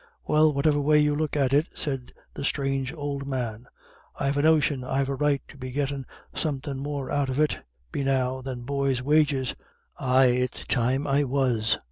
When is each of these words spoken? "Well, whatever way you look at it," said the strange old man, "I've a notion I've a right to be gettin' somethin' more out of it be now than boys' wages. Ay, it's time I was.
"Well, 0.25 0.51
whatever 0.51 0.81
way 0.81 0.97
you 0.97 1.13
look 1.15 1.37
at 1.37 1.53
it," 1.53 1.67
said 1.75 2.11
the 2.33 2.43
strange 2.43 2.91
old 2.91 3.27
man, 3.27 3.67
"I've 4.15 4.35
a 4.35 4.41
notion 4.41 4.83
I've 4.83 5.09
a 5.09 5.13
right 5.15 5.43
to 5.49 5.57
be 5.57 5.69
gettin' 5.69 6.07
somethin' 6.33 6.79
more 6.79 7.11
out 7.11 7.29
of 7.29 7.39
it 7.39 7.59
be 7.91 8.03
now 8.03 8.41
than 8.41 8.63
boys' 8.63 9.03
wages. 9.03 9.53
Ay, 9.99 10.25
it's 10.37 10.65
time 10.65 11.05
I 11.05 11.23
was. 11.23 11.77